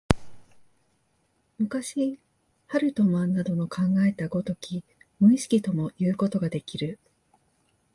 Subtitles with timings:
[1.59, 2.17] 昔、
[2.65, 4.83] ハルトマンなどの考えた如き
[5.19, 6.97] 無意識ともいうことができる。